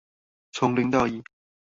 [0.53, 1.21] 從零到一